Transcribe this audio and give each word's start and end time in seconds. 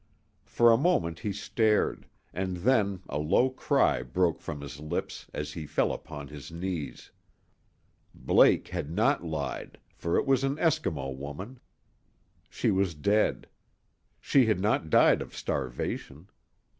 For 0.47 0.71
a 0.71 0.77
moment 0.81 1.19
he 1.19 1.31
stared, 1.31 2.07
and 2.33 2.57
then 2.57 3.03
a 3.07 3.19
low 3.19 3.51
cry 3.51 4.01
broke 4.01 4.41
from 4.41 4.61
his 4.61 4.79
lips 4.79 5.27
as 5.31 5.53
he 5.53 5.67
fell 5.67 5.93
upon 5.93 6.27
his 6.29 6.51
knees. 6.51 7.11
Blake 8.11 8.69
had 8.69 8.89
not 8.89 9.23
lied, 9.23 9.77
for 9.93 10.17
it 10.17 10.25
was 10.25 10.43
an 10.43 10.55
Eskimo 10.55 11.15
woman. 11.15 11.59
She 12.49 12.71
was 12.71 12.95
dead. 12.95 13.45
She 14.19 14.47
had 14.47 14.59
not 14.59 14.89
died 14.89 15.21
of 15.21 15.35
starvation. 15.37 16.29